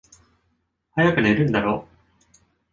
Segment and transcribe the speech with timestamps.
[0.95, 1.87] 早く寝るんだろ？